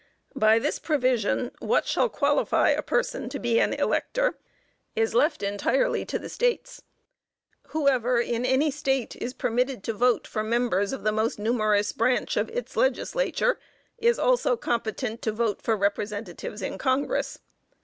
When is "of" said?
10.91-11.03, 12.35-12.49